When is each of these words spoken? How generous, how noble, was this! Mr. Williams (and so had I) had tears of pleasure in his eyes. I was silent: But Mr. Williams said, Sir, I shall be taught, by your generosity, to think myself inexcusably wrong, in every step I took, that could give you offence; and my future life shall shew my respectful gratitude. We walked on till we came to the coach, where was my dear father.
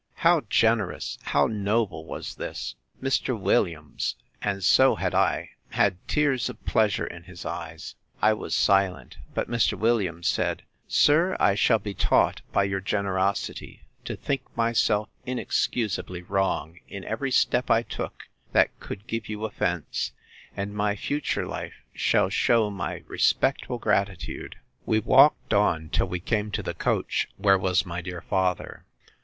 How 0.25 0.41
generous, 0.49 1.19
how 1.21 1.45
noble, 1.45 2.05
was 2.07 2.33
this! 2.33 2.73
Mr. 3.03 3.39
Williams 3.39 4.15
(and 4.41 4.63
so 4.63 4.95
had 4.95 5.13
I) 5.13 5.51
had 5.69 5.99
tears 6.07 6.49
of 6.49 6.65
pleasure 6.65 7.05
in 7.05 7.25
his 7.25 7.45
eyes. 7.45 7.93
I 8.19 8.33
was 8.33 8.55
silent: 8.55 9.19
But 9.35 9.47
Mr. 9.47 9.77
Williams 9.77 10.27
said, 10.27 10.63
Sir, 10.87 11.37
I 11.39 11.53
shall 11.53 11.77
be 11.77 11.93
taught, 11.93 12.41
by 12.51 12.63
your 12.63 12.81
generosity, 12.81 13.83
to 14.05 14.15
think 14.15 14.41
myself 14.57 15.07
inexcusably 15.27 16.23
wrong, 16.23 16.79
in 16.87 17.03
every 17.05 17.29
step 17.29 17.69
I 17.69 17.83
took, 17.83 18.23
that 18.53 18.79
could 18.79 19.05
give 19.05 19.29
you 19.29 19.45
offence; 19.45 20.13
and 20.57 20.73
my 20.73 20.95
future 20.95 21.45
life 21.45 21.75
shall 21.93 22.29
shew 22.31 22.71
my 22.71 23.03
respectful 23.05 23.77
gratitude. 23.77 24.55
We 24.83 24.99
walked 24.99 25.53
on 25.53 25.89
till 25.89 26.07
we 26.07 26.19
came 26.19 26.49
to 26.53 26.63
the 26.63 26.73
coach, 26.73 27.29
where 27.37 27.59
was 27.59 27.85
my 27.85 28.01
dear 28.01 28.21
father. 28.23 28.85